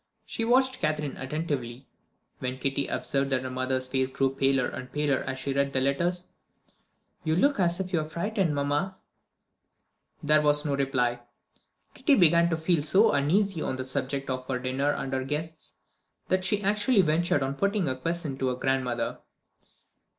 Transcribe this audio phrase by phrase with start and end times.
[0.25, 1.87] She watched Catherine attentively.
[2.41, 5.79] Even Kitty observed that her mother's face grew paler and paler as she read the
[5.79, 6.33] letters.
[7.23, 8.97] "You look as if you were frightened, mamma."
[10.23, 11.19] There was no reply.
[11.93, 15.75] Kitty began to feel so uneasy on the subject of her dinner and her guests,
[16.29, 19.19] that she actually ventured on putting a question to her grandmother.